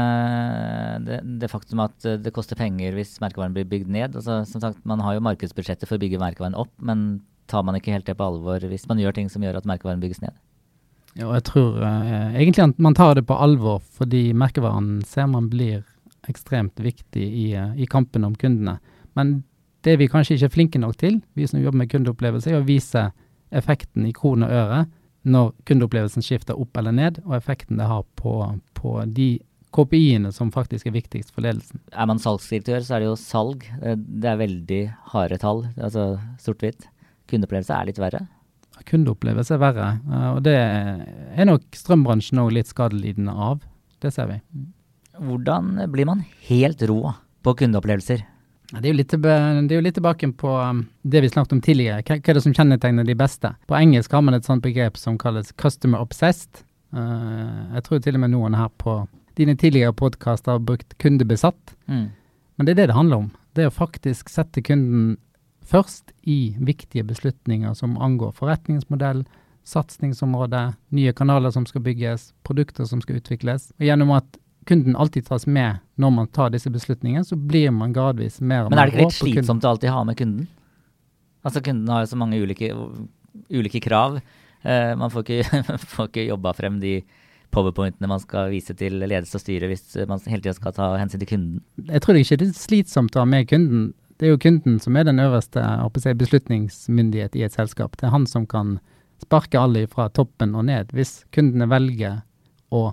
det, 1.05 1.19
det, 1.43 1.51
faktum 1.53 1.83
at 1.85 2.07
det 2.25 2.33
koster 2.33 2.57
penger 2.57 2.97
hvis 2.97 3.19
merkevaren 3.21 3.53
blir 3.53 3.69
bygd 3.69 3.91
ned? 3.93 4.17
Altså, 4.17 4.41
som 4.49 4.63
sagt, 4.63 4.81
Man 4.89 5.03
har 5.05 5.19
jo 5.19 5.25
markedsbudsjettet 5.27 5.91
for 5.91 5.99
å 5.99 6.03
bygge 6.03 6.23
merkevaren 6.23 6.57
opp, 6.57 6.73
men 6.81 7.21
tar 7.51 7.65
man 7.67 7.77
ikke 7.77 7.93
helt 7.93 8.09
det 8.09 8.17
på 8.17 8.25
alvor 8.25 8.65
hvis 8.71 8.89
man 8.89 9.01
gjør 9.03 9.17
ting 9.19 9.29
som 9.29 9.45
gjør 9.45 9.61
at 9.61 9.69
merkevaren 9.69 10.01
bygges 10.01 10.23
ned? 10.25 10.33
Jo, 11.15 11.29
jeg 11.37 11.45
tror 11.47 11.77
eh, 11.85 12.39
egentlig 12.41 12.65
at 12.65 12.81
man 12.83 12.97
tar 12.97 13.15
det 13.19 13.27
på 13.29 13.37
alvor, 13.39 13.83
fordi 13.95 14.33
merkevaren 14.35 14.97
ser 15.07 15.29
man 15.31 15.47
blir 15.53 15.85
ekstremt 16.29 16.81
viktig 16.81 17.23
i, 17.23 17.47
uh, 17.55 17.75
i 17.77 17.87
kampen 17.87 18.25
om 18.27 18.35
kundene. 18.35 18.79
Men 19.15 19.43
det 19.85 19.99
vi 20.01 20.09
kanskje 20.11 20.39
ikke 20.39 20.49
er 20.49 20.55
flinke 20.55 20.81
nok 20.81 20.97
til, 20.99 21.21
vi 21.37 21.47
som 21.47 21.61
jobber 21.61 21.83
med 21.83 21.91
kundeopplevelse, 21.93 22.51
er 22.51 22.63
å 22.63 22.67
vise 22.67 23.11
effekten 23.55 24.09
i 24.09 24.15
kroner 24.17 24.49
og 24.49 24.63
øre 24.63 24.79
når 25.25 25.53
kundeopplevelsen 25.69 26.25
skifter 26.25 26.59
opp 26.61 26.77
eller 26.77 26.95
ned, 26.95 27.21
og 27.25 27.37
effekten 27.39 27.81
det 27.81 27.89
har 27.89 28.05
på, 28.21 28.37
på 28.77 28.95
de 29.17 29.29
KPI-ene 29.75 30.31
som 30.35 30.53
faktisk 30.55 30.87
er 30.87 30.95
viktigst 30.95 31.33
for 31.35 31.45
ledelsen. 31.47 31.81
Er 31.91 32.07
man 32.11 32.21
salgsdirektør, 32.23 32.85
så 32.85 32.97
er 32.97 33.03
det 33.03 33.09
jo 33.09 33.19
salg. 33.19 33.65
Eh, 33.81 33.97
det 33.97 34.31
er 34.31 34.41
veldig 34.41 34.83
harde 35.15 35.41
tall, 35.43 35.65
altså 35.75 36.15
sort-hvitt. 36.43 36.87
Kundeopplevelse 37.31 37.75
er 37.75 37.89
litt 37.91 38.01
verre? 38.03 38.23
Kundeopplevelse 38.91 39.57
er 39.57 39.63
verre, 39.63 39.89
eh, 40.05 40.29
og 40.35 40.45
det 40.47 40.55
er 40.59 41.49
nok 41.49 41.67
strømbransjen 41.79 42.43
òg 42.45 42.53
litt 42.59 42.71
skadelidende 42.71 43.35
av. 43.35 43.65
Det 44.05 44.13
ser 44.15 44.31
vi. 44.31 44.39
Hvordan 45.15 45.77
blir 45.91 46.09
man 46.11 46.25
helt 46.51 46.83
rå 46.91 47.01
på 47.45 47.59
kundeopplevelser? 47.59 48.23
Det 48.81 48.89
er, 48.89 48.93
jo 49.77 49.83
litt, 49.85 49.95
tilbake 49.95 50.29
på 50.39 50.53
um, 50.59 50.85
det 51.03 51.23
vi 51.25 51.31
snakket 51.31 51.57
om 51.57 51.61
tidligere. 51.65 52.03
Hva, 52.03 52.17
hva, 52.19 52.31
er 52.33 52.39
det 52.39 52.45
som 52.45 52.55
kjennetegner 52.57 53.07
de 53.07 53.17
beste? 53.19 53.53
På 53.71 53.77
engelsk 53.79 54.13
har 54.13 54.25
man 54.27 54.37
et 54.39 54.49
sånt 54.49 54.65
begrep 54.65 54.97
som 54.99 55.19
kalles 55.19 55.53
'customer 55.53 56.03
obsessed'. 56.03 56.65
Uh, 56.95 57.75
jeg 57.75 57.85
tror 57.85 58.03
til 58.03 58.19
og 58.19 58.25
med 58.25 58.35
noen 58.35 58.55
her 58.55 58.71
på 58.79 59.07
dine 59.39 59.57
tidligere 59.59 59.93
podkaster 59.93 60.53
har 60.53 60.59
brukt 60.59 60.99
'kundebesatt'. 60.99 61.77
Mm. 61.87 62.11
Men 62.57 62.67
det 62.67 62.73
er 62.73 62.83
det 62.83 62.89
det 62.89 62.99
handler 62.99 63.17
om. 63.17 63.31
Det 63.55 63.65
er 63.65 63.71
å 63.71 63.75
faktisk 63.75 64.29
sette 64.29 64.63
kunden 64.63 65.17
først 65.65 66.13
i 66.23 66.57
viktige 66.61 67.05
beslutninger 67.05 67.75
som 67.75 67.97
angår 67.99 68.35
forretningsmodell, 68.37 69.25
satsingsområde, 69.65 70.75
nye 70.91 71.13
kanaler 71.13 71.51
som 71.51 71.67
skal 71.67 71.83
bygges, 71.83 72.33
produkter 72.45 72.85
som 72.85 73.01
skal 73.01 73.17
utvikles. 73.17 73.73
Og 73.81 73.87
gjennom 73.87 74.13
at 74.17 74.39
kunden 74.69 74.97
alltid 74.97 75.27
tas 75.29 75.47
med 75.47 75.81
når 76.01 76.13
man 76.15 76.29
tar 76.35 76.53
disse 76.55 76.71
beslutningene, 76.73 77.25
så 77.25 77.37
blir 77.37 77.73
man 77.75 77.93
gradvis 77.95 78.41
mer 78.41 78.67
og 78.67 78.73
mer 78.73 78.77
Men 78.77 78.83
er 78.83 78.91
det 78.91 78.95
ikke 78.95 79.05
litt 79.05 79.19
slitsomt 79.19 79.67
å 79.67 79.75
alltid 79.75 79.93
ha 79.95 80.05
med 80.09 80.19
kunden? 80.19 80.47
Altså 81.45 81.61
Kunden 81.61 81.91
har 81.93 82.05
jo 82.05 82.09
så 82.09 82.17
mange 82.17 82.39
ulike, 82.41 82.71
ulike 83.53 83.83
krav. 83.85 84.17
Uh, 84.65 84.95
man 84.97 85.13
får 85.13 85.27
ikke, 85.27 85.63
får 85.93 86.09
ikke 86.09 86.29
jobba 86.31 86.55
frem 86.57 86.81
de 86.81 86.95
powerpointene 87.55 88.09
man 88.11 88.23
skal 88.23 88.49
vise 88.51 88.75
til 88.79 88.97
ledelse 89.03 89.37
og 89.39 89.45
styre 89.45 89.69
hvis 89.71 89.85
man 90.11 90.23
hele 90.27 90.43
tida 90.43 90.57
skal 90.57 90.75
ta 90.75 90.89
hensyn 90.99 91.23
til 91.23 91.31
kunden. 91.35 91.61
Jeg 91.91 92.03
tror 92.03 92.19
ikke 92.19 92.41
det 92.41 92.49
er 92.51 92.57
slitsomt 92.59 93.15
å 93.15 93.23
ha 93.23 93.29
med 93.29 93.47
kunden. 93.51 93.93
Det 94.19 94.29
er 94.29 94.35
jo 94.35 94.41
kunden 94.43 94.81
som 94.83 94.97
er 94.97 95.07
den 95.07 95.23
øverste 95.23 95.63
si, 96.01 96.17
beslutningsmyndighet 96.19 97.37
i 97.39 97.45
et 97.47 97.55
selskap. 97.55 97.99
Det 98.01 98.09
er 98.09 98.15
han 98.15 98.27
som 98.31 98.49
kan 98.51 98.79
sparke 99.23 99.61
alle 99.61 99.85
fra 99.91 100.09
toppen 100.11 100.57
og 100.59 100.67
ned. 100.71 100.91
Hvis 100.97 101.23
kundene 101.35 101.69
velger 101.71 102.23
å 102.75 102.89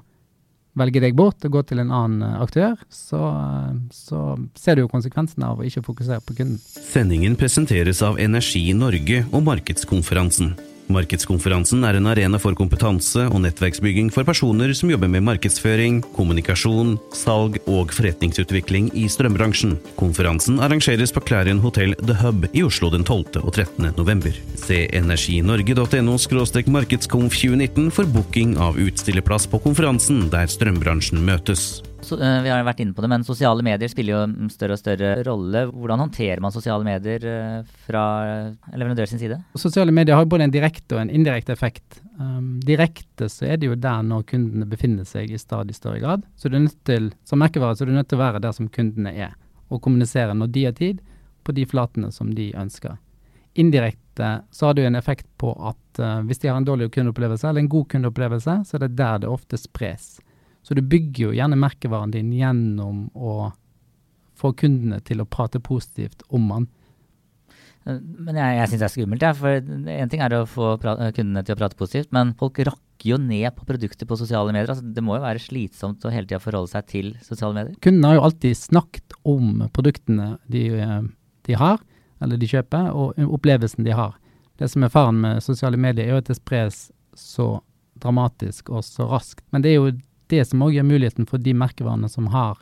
velger 0.79 1.03
deg 1.03 1.15
bort 1.17 1.43
og 1.45 1.55
går 1.57 1.67
til 1.71 1.81
en 1.83 1.93
annen 1.93 2.25
eh, 2.25 2.41
aktør, 2.43 2.75
så, 2.93 3.21
eh, 3.29 3.77
så, 3.95 4.23
ser 4.57 4.77
du 4.77 4.85
jo 4.85 4.91
konsekvensene 4.91 5.51
av 5.51 5.61
å 5.61 5.67
ikke 5.67 5.83
fokusere 5.85 6.23
på 6.25 6.37
kunden. 6.39 6.59
Sendingen 6.61 7.37
presenteres 7.39 8.03
av 8.05 8.19
Energi 8.21 8.69
Norge 8.77 9.25
og 9.31 9.45
Markedskonferansen. 9.49 10.55
Markedskonferansen 10.93 11.85
er 11.87 11.97
en 11.97 12.09
arena 12.11 12.39
for 12.41 12.55
kompetanse 12.57 13.23
og 13.27 13.41
nettverksbygging 13.43 14.11
for 14.13 14.27
personer 14.27 14.73
som 14.77 14.91
jobber 14.91 15.11
med 15.11 15.25
markedsføring, 15.27 16.01
kommunikasjon, 16.15 16.97
salg 17.15 17.59
og 17.65 17.93
forretningsutvikling 17.95 18.89
i 18.97 19.07
strømbransjen. 19.11 19.77
Konferansen 19.99 20.59
arrangeres 20.63 21.13
på 21.15 21.23
Clarion 21.27 21.61
Hotel 21.63 21.95
The 22.01 22.17
Hub 22.21 22.47
i 22.51 22.65
Oslo 22.67 22.91
den 22.93 23.05
12. 23.07 23.41
og 23.43 23.53
13. 23.53 23.91
november. 23.97 24.35
Se 24.59 24.83
energinorge.no 24.91 26.17
markedskonf 26.71 27.37
2019 27.37 27.91
for 27.91 28.05
booking 28.05 28.57
av 28.57 28.79
utstillerplass 28.79 29.47
på 29.51 29.61
konferansen 29.63 30.27
der 30.31 30.51
strømbransjen 30.51 31.23
møtes. 31.25 31.81
Uh, 32.11 32.41
vi 32.43 32.51
har 32.51 32.63
vært 32.67 32.81
inne 32.83 32.95
på 32.95 33.03
det, 33.03 33.09
men 33.11 33.25
Sosiale 33.27 33.63
medier 33.65 33.91
spiller 33.91 34.15
jo 34.15 34.21
en 34.25 34.51
større 34.51 34.75
og 34.77 34.81
større 34.81 35.11
rolle. 35.27 35.65
Hvordan 35.71 36.03
håndterer 36.05 36.41
man 36.43 36.53
sosiale 36.53 36.87
medier 36.87 37.25
uh, 37.27 37.75
fra 37.87 38.03
leverandør 38.73 39.09
sin 39.11 39.21
side? 39.21 39.39
Sosiale 39.59 39.93
medier 39.95 40.17
har 40.19 40.29
både 40.29 40.47
en 40.47 40.53
direkte 40.53 40.97
og 40.97 41.03
en 41.03 41.13
indirekte 41.13 41.55
effekt. 41.55 42.01
Um, 42.19 42.59
direkte 42.63 43.29
så 43.31 43.47
er 43.49 43.61
det 43.61 43.69
jo 43.69 43.77
der 43.79 44.01
når 44.05 44.25
kundene 44.29 44.67
befinner 44.69 45.07
seg 45.07 45.31
i 45.31 45.39
stadig 45.41 45.75
større 45.77 46.01
grad. 46.03 46.25
Så 46.35 46.49
du 46.49 46.57
er 46.57 46.65
nødt 46.67 46.81
til, 46.85 47.13
Som 47.25 47.41
merkevare 47.41 47.75
så 47.75 47.85
er 47.85 47.91
du 47.91 47.95
nødt 47.95 48.09
til 48.11 48.19
å 48.19 48.25
være 48.25 48.41
der 48.43 48.55
som 48.55 48.69
kundene 48.69 49.13
er, 49.15 49.37
og 49.69 49.81
kommunisere 49.81 50.35
når 50.37 50.51
de 50.51 50.65
har 50.67 50.75
tid, 50.77 50.99
på 51.43 51.55
de 51.57 51.65
flatene 51.65 52.11
som 52.13 52.33
de 52.35 52.51
ønsker. 52.57 52.99
Indirekte 53.57 54.41
så 54.51 54.67
har 54.67 54.75
det 54.75 54.83
jo 54.83 54.91
en 54.91 54.99
effekt 54.99 55.25
på 55.41 55.51
at 55.57 55.99
uh, 55.99 56.19
hvis 56.27 56.39
de 56.43 56.51
har 56.51 56.59
en 56.59 56.67
dårlig 56.67 56.91
kundeopplevelse 56.93 57.47
eller 57.47 57.63
en 57.63 57.71
god 57.71 57.87
kundeopplevelse, 57.95 58.59
så 58.67 58.77
er 58.77 58.85
det 58.85 58.97
der 58.99 59.23
det 59.23 59.31
ofte 59.31 59.59
spres. 59.59 60.19
Så 60.61 60.77
du 60.77 60.83
bygger 60.85 61.29
jo 61.29 61.33
gjerne 61.35 61.57
merkevaren 61.59 62.13
din 62.13 62.31
gjennom 62.35 63.07
å 63.15 63.51
få 64.41 64.53
kundene 64.57 65.01
til 65.05 65.21
å 65.21 65.29
prate 65.29 65.61
positivt 65.63 66.23
om 66.33 66.47
den. 66.51 66.67
Eh, 67.85 67.97
men 67.97 68.37
jeg, 68.37 68.57
jeg 68.59 68.71
syns 68.71 68.81
det 68.81 68.87
er 68.87 68.93
skummelt, 68.95 69.25
ja, 69.25 69.33
for 69.37 69.73
én 69.95 70.11
ting 70.11 70.23
er 70.23 70.37
å 70.37 70.45
få 70.49 70.75
kundene 70.81 71.43
til 71.45 71.55
å 71.55 71.59
prate 71.59 71.79
positivt, 71.79 72.11
men 72.15 72.35
folk 72.39 72.61
rakker 72.67 73.13
jo 73.13 73.17
ned 73.17 73.49
på 73.57 73.65
produkter 73.65 74.09
på 74.09 74.17
sosiale 74.19 74.53
medier. 74.53 74.69
Altså, 74.69 74.85
det 74.85 75.03
må 75.05 75.17
jo 75.17 75.25
være 75.25 75.41
slitsomt 75.41 76.05
å 76.05 76.13
hele 76.13 76.29
tida 76.29 76.41
forholde 76.41 76.73
seg 76.73 76.89
til 76.91 77.13
sosiale 77.25 77.57
medier? 77.57 77.79
Kundene 77.81 78.11
har 78.11 78.19
jo 78.19 78.27
alltid 78.29 78.59
snakket 78.59 79.17
om 79.25 79.65
produktene 79.73 80.35
de, 80.51 80.67
de 81.49 81.57
har, 81.57 81.81
eller 82.21 82.37
de 82.37 82.49
kjøper, 82.49 82.91
og 82.93 83.17
opplevelsen 83.39 83.87
de 83.87 83.97
har. 83.97 84.13
Det 84.61 84.69
som 84.69 84.85
er 84.85 84.93
faren 84.93 85.17
med 85.23 85.41
sosiale 85.41 85.79
medier, 85.81 86.05
er 86.05 86.13
jo 86.13 86.21
at 86.21 86.29
det 86.29 86.37
spres 86.37 86.83
så 87.17 87.55
dramatisk 88.01 88.69
og 88.69 88.85
så 88.85 89.07
raskt. 89.09 89.41
Men 89.49 89.65
det 89.65 89.71
er 89.71 89.79
jo 89.79 89.93
det 90.31 90.45
som 90.49 90.63
òg 90.65 90.75
gir 90.75 90.87
muligheten 90.87 91.27
for 91.29 91.41
de 91.41 91.53
merkevarene 91.57 92.09
som 92.11 92.29
har 92.33 92.59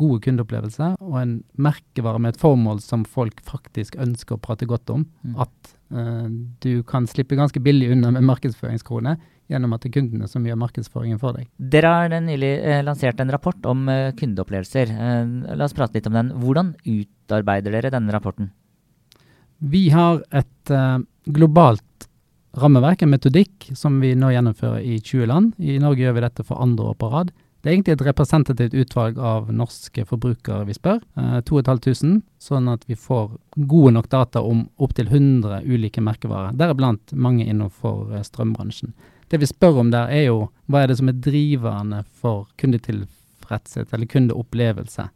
gode 0.00 0.22
kundeopplevelser, 0.24 0.96
og 1.04 1.18
en 1.20 1.34
merkevare 1.60 2.20
med 2.22 2.34
et 2.34 2.40
formål 2.40 2.80
som 2.82 3.04
folk 3.04 3.42
faktisk 3.46 3.98
ønsker 4.00 4.36
å 4.36 4.42
prate 4.42 4.66
godt 4.66 4.90
om. 4.90 5.04
Mm. 5.22 5.36
At 5.44 5.74
uh, 5.94 6.26
du 6.64 6.82
kan 6.88 7.06
slippe 7.10 7.38
ganske 7.38 7.60
billig 7.62 7.92
unna 7.94 8.10
med 8.16 8.26
markedsføringskroner 8.26 9.20
gjennom 9.52 9.74
at 9.74 9.84
det 9.84 9.90
er 9.90 9.96
kundene 9.98 10.28
som 10.30 10.46
gjør 10.46 10.58
markedsføringen 10.62 11.20
for 11.20 11.36
deg. 11.36 11.48
Dere 11.58 11.92
har 11.92 12.14
nylig 12.24 12.52
eh, 12.62 12.80
lansert 12.86 13.20
en 13.20 13.32
rapport 13.34 13.68
om 13.68 13.84
eh, 13.90 14.14
kundeopplevelser. 14.16 14.92
Eh, 14.92 15.32
la 15.58 15.66
oss 15.66 15.76
prate 15.76 15.98
litt 15.98 16.08
om 16.08 16.16
den. 16.16 16.32
Hvordan 16.40 16.72
utarbeider 16.86 17.74
dere 17.74 17.92
denne 17.92 18.14
rapporten? 18.14 18.52
Vi 19.62 19.88
har 19.94 20.22
et 20.32 20.72
eh, 20.72 20.98
globalt 21.28 22.08
rammeverk, 22.58 23.02
en 23.02 23.12
metodikk, 23.12 23.70
som 23.78 24.00
vi 24.02 24.14
nå 24.18 24.32
gjennomfører 24.34 24.82
i 24.84 24.98
20 25.00 25.28
land. 25.30 25.54
I 25.58 25.78
Norge 25.82 26.04
gjør 26.04 26.18
vi 26.18 26.24
dette 26.26 26.44
for 26.46 26.60
andre 26.62 26.92
år 26.92 26.98
på 27.00 27.10
rad. 27.12 27.32
Det 27.62 27.70
er 27.70 27.76
egentlig 27.76 27.94
et 27.94 28.04
representativt 28.08 28.74
utvalg 28.74 29.18
av 29.22 29.52
norske 29.54 30.02
forbrukere 30.08 30.66
vi 30.66 30.74
spør, 30.74 30.98
eh, 31.16 31.38
2500, 31.46 32.22
sånn 32.42 32.68
at 32.72 32.82
vi 32.88 32.96
får 32.98 33.36
gode 33.70 33.92
nok 33.94 34.08
data 34.10 34.42
om 34.42 34.64
opptil 34.82 35.06
100 35.06 35.62
ulike 35.62 36.02
merkevarer, 36.02 36.56
deriblant 36.58 37.14
mange 37.14 37.46
innenfor 37.46 38.16
eh, 38.16 38.24
strømbransjen. 38.26 38.92
Det 39.30 39.38
vi 39.38 39.46
spør 39.46 39.78
om 39.80 39.92
der 39.94 40.10
er 40.10 40.26
jo 40.26 40.50
hva 40.66 40.82
er 40.82 40.90
det 40.90 40.98
som 40.98 41.08
er 41.08 41.20
driverne 41.22 42.02
for 42.20 42.48
kundetilfredshet 42.58 43.94
eller 43.94 44.10
kundeopplevelse. 44.10 45.06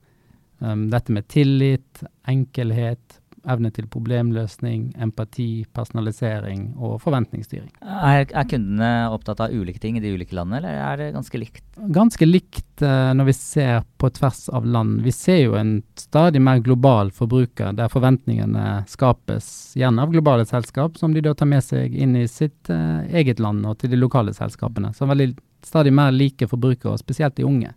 Um, 0.65 0.87
dette 0.89 1.13
med 1.13 1.27
tillit, 1.29 2.01
enkelhet, 2.25 3.19
evne 3.47 3.71
til 3.75 3.87
problemløsning, 3.91 4.89
empati, 5.03 5.65
personalisering 5.77 6.69
og 6.77 6.99
forventningsstyring. 7.05 7.71
Er, 7.83 8.25
er, 8.27 8.49
kundene 8.51 8.91
opptatt 9.15 9.41
av 9.45 9.55
ulike 9.55 9.81
ting 9.83 9.99
i 9.99 10.03
de 10.03 10.13
ulike 10.15 10.37
landene, 10.37 10.61
eller 10.61 10.81
er 10.83 11.01
det 11.01 11.09
ganske 11.15 11.41
likt? 11.41 11.63
Ganske 11.95 12.29
likt 12.29 12.85
uh, 12.85 13.13
når 13.17 13.31
vi 13.31 13.37
ser 13.39 13.87
på 14.01 14.11
tvers 14.19 14.47
av 14.57 14.67
land. 14.67 15.01
Vi 15.07 15.15
ser 15.15 15.41
jo 15.45 15.57
en 15.59 15.79
stadig 16.01 16.43
mer 16.43 16.63
global 16.65 17.13
forbruker, 17.15 17.73
der 17.79 17.93
forventningene 17.93 18.83
skapes 18.91 19.49
gjerne 19.79 20.05
av 20.05 20.15
globale 20.15 20.47
selskap, 20.49 20.99
som 20.99 21.15
de 21.15 21.25
da 21.25 21.35
tar 21.37 21.51
med 21.51 21.65
seg 21.65 21.95
inn 21.95 22.17
i 22.19 22.27
sitt 22.31 22.73
uh, 22.73 23.07
eget 23.09 23.43
land 23.43 23.67
og 23.67 23.79
til 23.81 23.95
de 23.95 24.01
lokale 24.01 24.35
selskapene. 24.37 24.93
Så 24.97 25.09
veldig 25.09 25.35
stadig 25.67 25.93
mer 25.95 26.15
like 26.15 26.49
forbrukere, 26.51 26.99
spesielt 26.99 27.37
de 27.39 27.47
unge. 27.47 27.73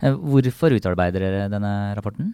Eh, 0.00 0.14
hvorfor 0.14 0.74
utarbeider 0.76 1.22
dere 1.22 1.48
denne 1.52 1.74
rapporten? 1.96 2.32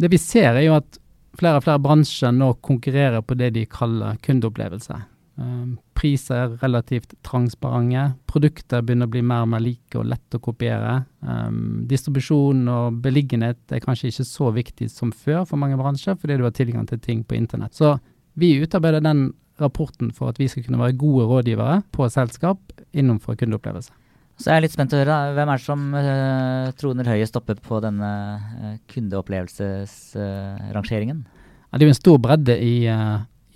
Det 0.00 0.10
vi 0.10 0.18
ser 0.18 0.56
er 0.56 0.66
jo 0.66 0.76
at 0.78 0.98
flere 1.38 1.58
og 1.58 1.66
flere 1.66 1.82
bransjer 1.82 2.32
nå 2.34 2.52
konkurrerer 2.64 3.24
på 3.24 3.36
det 3.38 3.52
de 3.56 3.66
kaller 3.70 4.18
kundeopplevelse. 4.24 5.00
Um, 5.34 5.78
priser 5.98 6.36
er 6.44 6.52
relativt 6.60 7.16
transparente. 7.26 8.12
Produkter 8.30 8.84
begynner 8.86 9.08
å 9.08 9.14
bli 9.14 9.22
mer 9.26 9.42
og 9.42 9.50
mer 9.50 9.62
like 9.64 9.98
og 9.98 10.06
lett 10.12 10.36
å 10.36 10.42
kopiere. 10.42 11.00
Um, 11.26 11.82
distribusjon 11.90 12.62
og 12.70 13.00
beliggenhet 13.02 13.74
er 13.74 13.82
kanskje 13.82 14.12
ikke 14.12 14.28
så 14.28 14.52
viktig 14.54 14.90
som 14.92 15.10
før 15.10 15.42
for 15.48 15.60
mange 15.60 15.78
bransjer, 15.80 16.18
fordi 16.20 16.38
du 16.38 16.46
har 16.46 16.54
tilgang 16.54 16.86
til 16.90 17.02
ting 17.02 17.24
på 17.26 17.38
internett. 17.38 17.74
Så 17.74 17.96
vi 18.38 18.54
utarbeider 18.62 19.02
den 19.02 19.32
rapporten 19.62 20.10
for 20.14 20.30
at 20.30 20.38
vi 20.38 20.48
skal 20.50 20.66
kunne 20.66 20.80
være 20.80 20.98
gode 20.98 21.26
rådgivere 21.30 21.82
på 21.94 22.08
selskap 22.10 22.58
innenfor 22.94 23.38
kundeopplevelse. 23.38 23.92
Så 24.34 24.50
jeg 24.50 24.58
er 24.58 24.64
litt 24.64 24.74
spent 24.74 24.90
å 24.94 24.98
høre, 24.98 25.16
hvem 25.36 25.50
er 25.50 25.56
det 25.60 25.64
som 25.64 25.80
uh, 25.94 26.74
troner 26.78 27.12
høyest 27.12 27.36
oppe 27.38 27.54
på 27.62 27.74
denne 27.84 28.12
uh, 28.42 28.74
kundeopplevelsesrangeringen? 28.90 31.18
Uh, 31.22 31.26
ja, 31.70 31.74
det 31.78 31.82
er 31.84 31.88
jo 31.88 31.94
en 31.94 32.02
stor 32.02 32.18
bredde 32.22 32.54
i, 32.58 32.76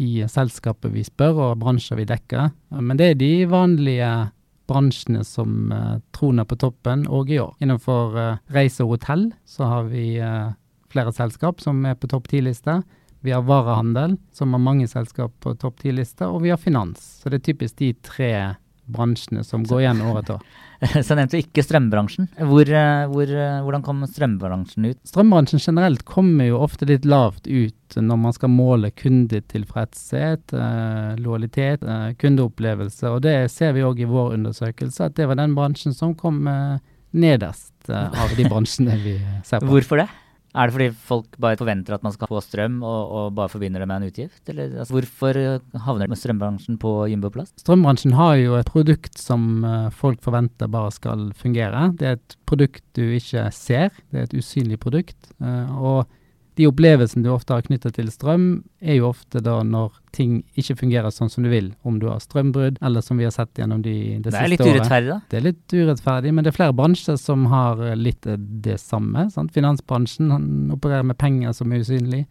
i 0.02 0.10
selskapet 0.30 0.90
vi 0.94 1.02
spør, 1.06 1.34
og 1.48 1.60
bransjer 1.62 1.96
vi 1.98 2.10
dekker. 2.10 2.44
Men 2.78 2.96
det 2.98 3.06
er 3.08 3.14
de 3.18 3.34
vanlige 3.50 4.12
bransjene 4.68 5.22
som 5.24 5.72
troner 6.12 6.44
på 6.44 6.56
toppen 6.60 7.06
òg 7.06 7.30
i 7.32 7.40
år. 7.40 7.54
Innenfor 7.62 8.18
reise 8.52 8.82
og 8.84 8.90
hotell 8.96 9.32
så 9.46 9.64
har 9.70 9.82
vi 9.92 10.20
flere 10.90 11.12
selskap 11.14 11.60
som 11.62 11.86
er 11.86 11.94
på 11.94 12.06
topp 12.10 12.28
ti-liste. 12.32 12.82
Vi 13.22 13.30
har 13.34 13.42
varehandel, 13.46 14.16
som 14.34 14.52
har 14.54 14.62
mange 14.62 14.86
selskap 14.90 15.32
på 15.42 15.54
topp 15.62 15.76
ti-liste, 15.82 16.26
og 16.26 16.42
vi 16.42 16.50
har 16.52 16.60
finans. 16.60 16.98
Så 17.22 17.28
det 17.30 17.36
er 17.40 17.46
typisk 17.52 17.78
de 17.78 17.94
tre 18.02 18.32
bransjene 18.92 19.44
som 19.46 19.64
går 19.66 19.84
igjen 19.84 20.02
år 20.08 20.20
etter 20.22 20.38
år. 20.38 20.44
Så 21.06 21.16
nevnte 21.18 21.34
du 21.34 21.42
ikke 21.42 21.64
strømbransjen. 21.66 22.28
Hvor, 22.38 22.68
eh, 22.70 23.04
hvor, 23.10 23.30
eh, 23.30 23.58
hvordan 23.64 23.84
kom 23.86 24.04
strømbransjen 24.06 24.86
ut? 24.90 25.00
Strømbransjen 25.08 25.62
generelt 25.62 26.04
kommer 26.08 26.46
jo 26.46 26.60
ofte 26.62 26.86
litt 26.88 27.08
lavt 27.08 27.48
ut 27.48 27.98
når 27.98 28.20
man 28.20 28.36
skal 28.36 28.52
måle 28.52 28.92
kundetilfredshet, 28.94 30.54
eh, 30.54 31.18
lojalitet, 31.18 31.86
kundeopplevelse. 32.20 33.10
Og 33.10 33.24
det 33.26 33.36
ser 33.54 33.74
vi 33.74 33.86
òg 33.86 34.04
i 34.04 34.08
vår 34.08 34.36
undersøkelse, 34.38 35.10
at 35.10 35.18
det 35.18 35.26
var 35.30 35.40
den 35.40 35.56
bransjen 35.58 35.96
som 35.96 36.14
kom 36.18 36.44
nederst 37.08 37.88
av 37.88 38.34
de 38.36 38.44
bransjene 38.44 38.98
vi 39.02 39.16
ser 39.48 39.64
på. 39.64 39.72
Hvorfor 39.72 40.04
det? 40.04 40.10
Er 40.56 40.68
det 40.68 40.74
fordi 40.74 40.88
folk 41.10 41.36
bare 41.40 41.58
forventer 41.60 41.96
at 41.96 42.04
man 42.06 42.14
skal 42.14 42.30
få 42.30 42.40
strøm, 42.44 42.78
og, 42.86 43.12
og 43.12 43.34
bare 43.36 43.52
forbinder 43.52 43.82
det 43.82 43.88
med 43.90 44.00
en 44.00 44.12
utgift? 44.12 44.40
Eller, 44.48 44.72
altså, 44.80 44.96
hvorfor 44.96 45.40
havner 45.84 46.14
strømbransjen 46.16 46.78
på 46.80 46.92
jumboplass? 47.12 47.52
Strømbransjen 47.60 48.16
har 48.16 48.36
jo 48.40 48.56
et 48.58 48.70
produkt 48.72 49.20
som 49.20 49.64
uh, 49.66 49.88
folk 49.94 50.22
forventer 50.24 50.70
bare 50.72 50.94
skal 50.96 51.28
fungere. 51.36 51.90
Det 52.00 52.08
er 52.08 52.16
et 52.16 52.38
produkt 52.48 52.84
du 52.96 53.04
ikke 53.18 53.48
ser, 53.54 53.92
det 54.08 54.22
er 54.22 54.30
et 54.30 54.38
usynlig 54.40 54.80
produkt. 54.80 55.32
Uh, 55.36 55.68
og 55.76 56.17
de 56.58 56.66
opplevelsene 56.66 57.22
du 57.22 57.30
ofte 57.30 57.54
har 57.54 57.62
knyttet 57.62 57.94
til 57.94 58.08
strøm, 58.10 58.46
er 58.82 58.98
jo 58.98 59.12
ofte 59.12 59.38
da 59.44 59.60
når 59.62 59.94
ting 60.14 60.40
ikke 60.58 60.74
fungerer 60.80 61.14
sånn 61.14 61.30
som 61.30 61.46
du 61.46 61.50
vil. 61.52 61.70
Om 61.86 62.00
du 62.02 62.08
har 62.10 62.18
strømbrudd, 62.22 62.80
eller 62.82 63.04
som 63.04 63.20
vi 63.20 63.28
har 63.28 63.34
sett 63.34 63.60
gjennom 63.60 63.84
de, 63.84 63.94
det, 64.18 64.32
det 64.32 64.34
siste 64.34 64.42
året. 64.42 64.42
Det 64.42 64.48
er 64.48 64.52
litt 64.56 64.66
urettferdig, 64.66 65.12
da? 65.12 65.18
Det 65.30 65.38
er 65.38 65.46
litt 65.46 65.76
urettferdig, 65.76 66.34
men 66.34 66.46
det 66.46 66.50
er 66.50 66.58
flere 66.58 66.76
bransjer 66.80 67.20
som 67.20 67.46
har 67.52 67.84
litt 68.00 68.26
det 68.66 68.76
samme. 68.82 69.28
Sant? 69.34 69.54
Finansbransjen 69.54 70.34
han 70.34 70.50
opererer 70.74 71.06
med 71.06 71.18
penger 71.20 71.54
som 71.54 71.72
er 71.72 71.86
usynlig. 71.86 72.24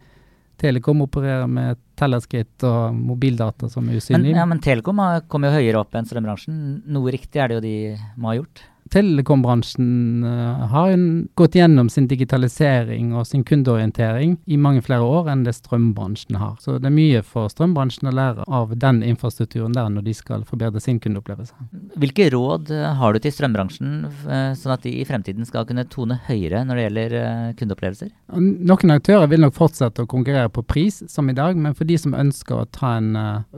Telekom 0.58 1.04
opererer 1.06 1.48
med 1.48 1.78
tellerskritt 1.98 2.64
og 2.66 2.96
mobildata 2.98 3.70
som 3.72 3.88
er 3.88 4.02
usynlig. 4.02 4.34
Men, 4.34 4.42
ja, 4.42 4.48
men 4.50 4.60
Telekom 4.60 5.00
kommer 5.30 5.52
jo 5.52 5.62
høyere 5.62 5.80
opp 5.80 5.96
enn 5.96 6.08
strømbransjen. 6.08 6.58
Noe 6.92 7.14
riktig 7.14 7.40
er 7.40 7.48
det 7.48 7.60
jo 7.60 7.64
de 7.64 7.76
må 8.18 8.32
ha 8.32 8.40
gjort? 8.42 8.64
Telekombransjen 8.92 10.24
uh, 10.24 10.66
har 10.72 10.92
gått 11.38 11.56
gjennom 11.58 11.88
sin 11.92 12.08
digitalisering 12.08 13.12
og 13.16 13.26
sin 13.28 13.44
kundeorientering 13.46 14.36
i 14.46 14.58
mange 14.60 14.82
flere 14.84 15.04
år 15.04 15.30
enn 15.32 15.44
det 15.46 15.54
strømbransjen 15.56 16.38
har. 16.40 16.56
Så 16.62 16.78
det 16.78 16.90
er 16.90 16.94
mye 16.96 17.22
for 17.26 17.50
strømbransjen 17.52 18.10
å 18.10 18.14
lære 18.14 18.46
av 18.48 18.74
den 18.80 19.02
infrastrukturen 19.06 19.76
der 19.76 19.90
når 19.92 20.08
de 20.08 20.14
skal 20.16 20.44
forbedre 20.48 20.82
sin 20.82 21.00
kundeopplevelse. 21.02 21.54
Hvilke 22.00 22.28
råd 22.34 22.72
uh, 22.74 22.88
har 23.00 23.14
du 23.14 23.22
til 23.24 23.34
strømbransjen, 23.34 23.94
uh, 24.28 24.52
sånn 24.58 24.74
at 24.76 24.86
de 24.86 24.94
i 25.00 25.06
fremtiden 25.08 25.48
skal 25.48 25.68
kunne 25.68 25.86
tone 25.92 26.18
høyere 26.28 26.64
når 26.66 26.80
det 26.80 26.86
gjelder 26.86 27.16
kundeopplevelser? 27.60 28.12
Noen 28.38 28.96
aktører 28.96 29.28
vil 29.30 29.44
nok 29.44 29.56
fortsette 29.58 30.04
å 30.04 30.10
konkurrere 30.10 30.52
på 30.52 30.64
pris, 30.66 31.02
som 31.08 31.28
i 31.30 31.36
dag, 31.36 31.58
men 31.58 31.76
for 31.76 31.88
de 31.88 31.98
som 32.00 32.16
ønsker 32.16 32.62
å 32.62 32.68
ta 32.74 32.96
en 32.98 33.12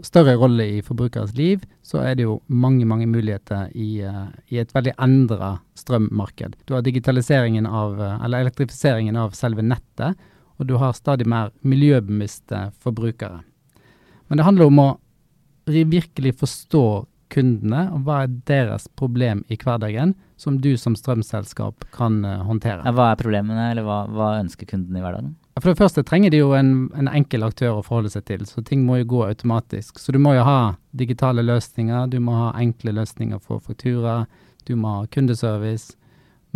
større 0.07 0.37
rolle 0.41 0.67
i 0.79 0.83
forbrukeres 0.85 1.35
liv, 1.39 1.65
så 1.87 2.03
er 2.05 2.17
det 2.19 2.27
jo 2.27 2.39
mange, 2.47 2.85
mange 2.87 3.09
muligheter 3.11 3.71
i, 3.75 4.03
i 4.53 4.61
et 4.61 4.75
veldig 4.77 4.93
endret 5.03 5.20
endra 5.21 5.53
strømmarked. 5.79 6.57
Du 6.67 6.75
har 6.77 6.85
digitaliseringen 6.87 7.69
av, 7.69 8.01
eller 8.01 8.47
elektrifiseringen 8.47 9.19
av 9.21 9.37
selve 9.39 9.65
nettet, 9.65 10.19
og 10.61 10.69
du 10.69 10.75
har 10.81 10.97
stadig 10.97 11.29
mer 11.29 11.53
miljøbevisste 11.65 12.67
forbrukere. 12.85 13.41
Men 14.29 14.41
det 14.41 14.47
handler 14.47 14.69
om 14.69 14.83
å 14.83 14.91
virkelig 15.71 16.37
forstå 16.41 16.85
kundene, 17.31 17.87
og 17.95 18.05
hva 18.07 18.25
er 18.25 18.35
deres 18.49 18.89
problem 18.99 19.45
i 19.49 19.59
hverdagen, 19.61 20.17
som 20.41 20.59
du 20.63 20.73
som 20.81 20.97
strømselskap 20.99 21.87
kan 21.95 22.21
uh, 22.25 22.41
håndtere. 22.49 22.83
Hva 22.97 23.11
er 23.13 23.21
problemene, 23.21 23.71
eller 23.73 23.87
hva, 23.87 24.03
hva 24.11 24.33
ønsker 24.41 24.69
kundene 24.71 25.01
i 25.01 25.05
hverdagen? 25.05 25.35
For 25.61 25.73
det 25.73 25.81
første 25.81 26.05
trenger 26.07 26.33
de 26.33 26.41
jo 26.41 26.53
en, 26.57 26.89
en, 26.97 27.11
enkel 27.11 27.45
aktør 27.45 27.79
å 27.79 27.85
forholde 27.85 28.13
seg 28.13 28.25
til, 28.31 28.45
så 28.49 28.65
ting 28.65 28.85
må 28.87 29.01
jo 29.01 29.11
gå 29.13 29.25
automatisk. 29.27 29.99
Så 30.01 30.15
du 30.15 30.21
må 30.23 30.33
jo 30.37 30.47
ha 30.47 30.75
digitale 30.97 31.45
løsninger, 31.45 32.09
du 32.11 32.21
må 32.25 32.37
ha 32.39 32.53
enkle 32.63 32.95
løsninger 32.97 33.43
for 33.45 33.61
faktura, 33.65 34.23
du 34.67 34.77
må 34.77 34.97
ha 34.99 35.07
kundeservice. 35.13 35.97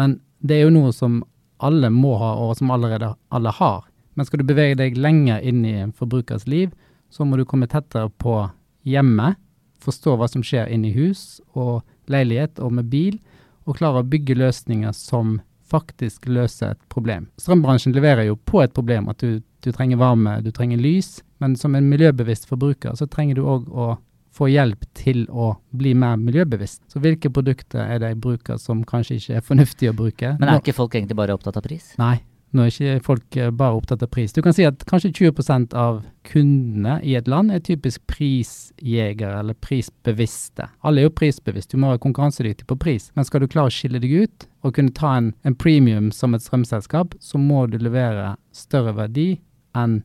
Men 0.01 0.19
det 0.41 0.59
er 0.59 0.67
jo 0.67 0.75
noe 0.75 0.93
som 0.93 1.23
alle 1.65 1.91
må 1.93 2.17
ha, 2.21 2.35
og 2.41 2.57
som 2.59 2.73
allerede 2.75 3.15
alle 3.35 3.53
har. 3.55 3.85
Men 4.15 4.27
skal 4.27 4.43
du 4.43 4.49
bevege 4.49 4.79
deg 4.79 4.99
lenger 5.01 5.43
inn 5.43 5.65
i 5.67 5.77
en 5.83 5.95
forbrukers 5.95 6.47
liv, 6.51 6.75
så 7.11 7.27
må 7.27 7.39
du 7.39 7.47
komme 7.49 7.69
tettere 7.71 8.11
på 8.21 8.43
hjemmet, 8.87 9.39
forstå 9.85 10.17
hva 10.19 10.29
som 10.31 10.45
skjer 10.45 10.71
inne 10.73 10.91
i 10.91 10.95
hus 10.97 11.41
og 11.53 11.83
leilighet 12.11 12.61
og 12.63 12.73
med 12.79 12.89
bil, 12.93 13.19
og 13.65 13.79
klare 13.79 14.03
å 14.03 14.09
bygge 14.09 14.37
løsninger 14.37 14.93
som 14.97 15.39
faktisk 15.71 16.29
løser 16.29 16.75
et 16.75 16.81
problem. 16.93 17.29
Strømbransjen 17.41 17.95
leverer 17.97 18.29
jo 18.29 18.37
på 18.37 18.61
et 18.63 18.75
problem, 18.77 19.09
at 19.09 19.23
du, 19.25 19.41
du 19.65 19.71
trenger 19.73 20.01
varme, 20.01 20.37
du 20.45 20.51
trenger 20.53 20.81
lys, 20.81 21.23
men 21.41 21.57
som 21.57 21.75
en 21.75 21.89
miljøbevisst 21.89 22.49
forbruker 22.51 22.97
så 22.99 23.09
trenger 23.11 23.39
du 23.39 23.47
òg 23.49 23.71
å 23.73 23.95
få 24.35 24.51
hjelp 24.51 24.85
til 24.99 25.25
å 25.31 25.55
bli 25.77 25.95
mer 25.99 26.19
miljøbevisst. 26.21 26.83
Så 26.91 27.03
hvilke 27.03 27.31
produkter 27.35 27.85
er 27.87 28.03
det 28.03 28.15
jeg 28.15 28.23
bruker 28.25 28.61
som 28.61 28.85
kanskje 28.89 29.19
ikke 29.21 29.41
er 29.41 29.49
fornuftig 29.49 29.91
å 29.91 29.97
bruke? 29.97 30.37
Men 30.41 30.51
er 30.51 30.63
ikke 30.63 30.77
folk 30.77 30.97
egentlig 30.97 31.19
bare 31.19 31.37
opptatt 31.37 31.59
av 31.61 31.67
pris? 31.67 31.93
Nei, 32.01 32.17
nå 32.55 32.63
er 32.63 32.71
ikke 32.71 33.05
folk 33.07 33.37
eh, 33.41 33.51
bare 33.51 33.79
opptatt 33.79 34.03
av 34.07 34.11
pris. 34.15 34.33
Du 34.35 34.41
kan 34.45 34.55
si 34.55 34.67
at 34.67 34.85
kanskje 34.87 35.13
20% 35.17 35.75
av 35.79 36.05
kundene 36.27 37.01
i 37.03 37.17
et 37.19 37.29
land 37.31 37.51
er 37.51 37.63
typisk 37.67 38.05
prisjegere 38.11 39.41
eller 39.43 39.59
prisbevisste. 39.59 40.69
Alle 40.87 41.03
er 41.03 41.09
jo 41.09 41.17
prisbevisste, 41.19 41.75
du 41.75 41.83
må 41.83 41.91
være 41.93 42.05
konkurransedyktig 42.07 42.69
på 42.71 42.79
pris. 42.81 43.11
Men 43.19 43.27
skal 43.27 43.43
du 43.43 43.51
klare 43.51 43.73
å 43.73 43.75
skille 43.75 44.03
deg 44.03 44.15
ut 44.25 44.49
og 44.65 44.77
kunne 44.79 44.95
ta 44.95 45.17
en, 45.19 45.33
en 45.43 45.59
premium 45.59 46.13
som 46.15 46.35
et 46.35 46.47
strømselskap, 46.47 47.19
så 47.21 47.43
må 47.43 47.67
du 47.71 47.79
levere 47.83 48.37
større 48.55 48.95
verdi 49.03 49.33
enn 49.75 50.03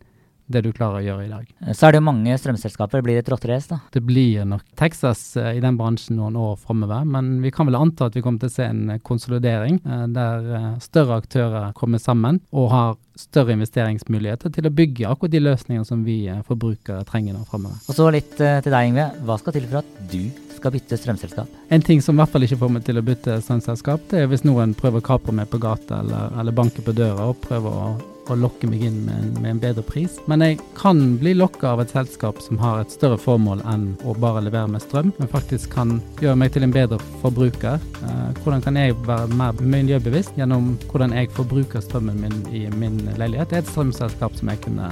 det 0.49 0.63
du 0.65 0.71
klarer 0.73 0.99
å 0.99 1.05
gjøre 1.05 1.25
i 1.27 1.31
dag. 1.31 1.49
Så 1.77 1.87
er 1.87 1.93
det 1.93 2.01
jo 2.01 2.07
mange 2.07 2.37
strømselskaper. 2.41 3.03
Blir 3.05 3.19
det 3.19 3.25
et 3.25 3.31
rotterace, 3.33 3.69
da? 3.69 3.79
Det 3.93 4.01
blir 4.05 4.47
nok 4.49 4.65
Texas 4.79 5.21
eh, 5.37 5.53
i 5.59 5.63
den 5.63 5.77
bransjen 5.79 6.17
noen 6.17 6.37
år 6.39 6.57
framover, 6.61 7.05
men 7.05 7.37
vi 7.43 7.53
kan 7.53 7.69
vel 7.69 7.77
anta 7.79 8.09
at 8.09 8.17
vi 8.17 8.23
kommer 8.25 8.41
til 8.41 8.51
å 8.51 8.55
se 8.55 8.65
en 8.65 8.97
konsolidering 9.05 9.79
eh, 9.85 10.07
der 10.15 10.49
eh, 10.57 10.67
større 10.83 11.21
aktører 11.21 11.71
kommer 11.77 12.01
sammen 12.01 12.41
og 12.49 12.69
har 12.73 12.97
større 13.19 13.53
investeringsmuligheter 13.53 14.53
til 14.55 14.67
å 14.69 14.73
bygge 14.73 15.07
akkurat 15.09 15.33
de 15.33 15.41
løsningene 15.43 15.87
som 15.87 16.05
vi 16.07 16.21
forbrukere 16.47 17.03
trenger 17.07 17.35
nå 17.35 17.43
framover. 17.49 17.81
Og 17.91 17.97
så 17.97 18.07
litt 18.15 18.37
til 18.39 18.71
deg, 18.71 18.93
Yngve. 18.93 19.09
Hva 19.27 19.35
skal 19.41 19.57
til 19.57 19.67
for 19.67 19.81
at 19.81 19.97
du 20.09 20.21
skal 20.55 20.71
bytte 20.71 20.97
strømselskap? 20.99 21.57
En 21.75 21.83
ting 21.83 21.99
som 22.03 22.15
i 22.15 22.23
hvert 22.23 22.31
fall 22.31 22.47
ikke 22.47 22.61
får 22.61 22.71
meg 22.77 22.85
til 22.87 23.01
å 23.01 23.03
bytte 23.03 23.41
strømselskap, 23.43 24.07
det 24.13 24.23
er 24.23 24.31
hvis 24.31 24.47
noen 24.47 24.71
prøver 24.77 25.03
å 25.03 25.09
kapre 25.11 25.35
meg 25.35 25.51
på 25.51 25.59
gata 25.59 25.99
eller, 25.99 26.31
eller 26.39 26.55
banker 26.55 26.85
på 26.85 26.95
døra 26.95 27.27
og 27.33 27.43
prøver 27.43 27.83
å 27.83 27.91
å 28.29 28.37
lokke 28.39 28.69
meg 28.69 28.83
inn 28.87 28.99
med 29.05 29.15
en, 29.15 29.29
med 29.41 29.51
en, 29.51 29.61
bedre 29.63 29.83
pris. 29.85 30.17
Men 30.31 30.43
jeg 30.45 30.59
kan 30.77 31.01
bli 31.21 31.35
lokka 31.37 31.73
av 31.73 31.83
et 31.83 31.93
selskap 31.93 32.41
som 32.43 32.59
har 32.61 32.83
et 32.83 32.93
større 32.93 33.19
formål 33.19 33.63
enn 33.69 33.87
å 34.07 34.15
bare 34.17 34.43
levere 34.45 34.71
med 34.71 34.83
strøm, 34.83 35.13
men 35.17 35.31
faktisk 35.31 35.73
kan 35.75 35.97
gjøre 36.23 36.39
meg 36.39 36.53
til 36.55 36.65
en 36.67 36.75
bedre 36.75 36.99
forbruker. 37.23 37.79
Eh, 38.03 38.27
hvordan 38.43 38.65
kan 38.65 38.79
jeg 38.79 38.97
være 39.07 39.31
mer 39.39 39.63
miljøbevisst 39.63 40.37
gjennom 40.39 40.75
hvordan 40.91 41.15
jeg 41.17 41.33
forbruker 41.37 41.83
strømmen 41.83 42.21
min 42.23 42.37
i 42.55 42.67
min 42.75 43.01
leilighet? 43.19 43.49
Det 43.49 43.59
er 43.59 43.65
et 43.65 43.73
strømselskap 43.73 44.37
som 44.39 44.53
jeg 44.53 44.63
kunne 44.67 44.91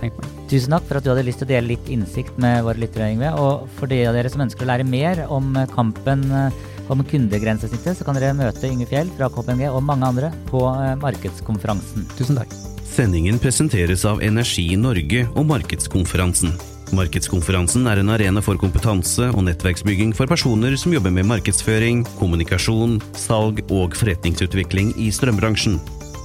tenkt 0.00 0.18
meg. 0.20 0.32
Tusen 0.50 0.74
takk 0.74 0.86
for 0.88 0.98
at 0.98 1.06
du 1.06 1.12
hadde 1.12 1.26
lyst 1.28 1.42
til 1.42 1.48
å 1.48 1.52
dele 1.52 1.74
litt 1.74 1.92
innsikt 1.92 2.40
med 2.42 2.64
våre 2.66 2.80
lyttere, 2.82 3.10
Yngve. 3.14 3.32
Og 3.38 3.68
for 3.78 3.90
de 3.90 4.02
av 4.08 4.16
dere 4.16 4.32
som 4.32 4.44
ønsker 4.46 4.66
å 4.66 4.72
lære 4.72 4.88
mer 4.88 5.24
om 5.28 5.54
kampen 5.74 6.26
eh, 6.32 6.66
om 6.90 7.04
kundegrensesnittet, 7.06 7.98
så 7.98 8.06
kan 8.06 8.18
dere 8.18 8.34
møte 8.34 8.70
Yngve 8.70 8.88
Fjell 8.90 9.12
fra 9.18 9.30
KPMG 9.30 9.68
og 9.70 9.84
mange 9.86 10.10
andre 10.10 10.34
på 10.50 10.66
eh, 10.72 10.96
markedskonferansen. 11.04 12.08
Tusen 12.18 12.42
takk. 12.42 12.69
Sendingen 12.90 13.38
presenteres 13.38 14.02
av 14.04 14.18
Energi 14.22 14.74
Norge 14.76 15.22
og 15.38 15.46
Markedskonferansen. 15.46 16.50
Markedskonferansen 16.96 17.86
er 17.86 18.00
en 18.02 18.10
arena 18.10 18.42
for 18.42 18.58
kompetanse 18.58 19.28
og 19.30 19.44
nettverksbygging 19.46 20.10
for 20.16 20.26
personer 20.26 20.74
som 20.80 20.92
jobber 20.96 21.14
med 21.14 21.28
markedsføring, 21.30 22.02
kommunikasjon, 22.18 22.98
salg 23.14 23.62
og 23.70 23.94
forretningsutvikling 23.94 24.90
i 24.98 25.06
strømbransjen. 25.14 25.78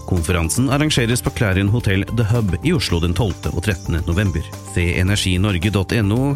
Konferansen 0.10 0.72
arrangeres 0.74 1.22
på 1.22 1.34
Clarion 1.38 1.70
Hotel 1.74 2.06
The 2.14 2.26
Hub 2.34 2.58
i 2.66 2.74
Oslo 2.74 3.00
den 3.02 3.14
12. 3.14 3.54
og 3.54 3.62
13. 3.64 4.02
november. 4.10 4.42
Se 4.74 4.88
energinorge.no 5.02 6.34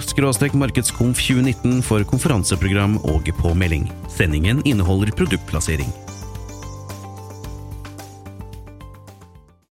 markedskonf 0.62 1.26
2019 1.26 1.82
for 1.86 2.06
konferanseprogram 2.06 2.98
og 3.04 3.34
påmelding. 3.42 3.90
Sendingen 4.14 4.62
inneholder 4.66 5.12
produktplassering. 5.12 6.09